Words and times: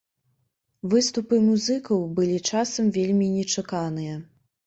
Выступы 0.93 1.35
музыкаў 1.49 2.01
былі 2.17 2.37
часам 2.51 2.85
вельмі 2.97 3.27
нечаканыя. 3.37 4.15